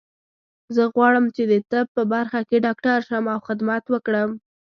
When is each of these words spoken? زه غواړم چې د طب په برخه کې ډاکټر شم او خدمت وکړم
زه 0.75 0.83
غواړم 0.93 1.25
چې 1.35 1.43
د 1.51 1.53
طب 1.71 1.85
په 1.95 2.03
برخه 2.13 2.39
کې 2.49 2.63
ډاکټر 2.65 2.97
شم 3.07 3.25
او 3.33 3.39
خدمت 3.47 3.83
وکړم 3.89 4.29